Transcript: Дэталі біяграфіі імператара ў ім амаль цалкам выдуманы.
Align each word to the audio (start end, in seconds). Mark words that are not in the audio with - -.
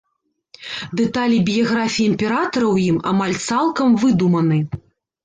Дэталі 1.01 1.35
біяграфіі 1.49 2.07
імператара 2.11 2.65
ў 2.73 2.87
ім 2.93 2.97
амаль 3.13 3.37
цалкам 3.47 3.89
выдуманы. 4.05 4.59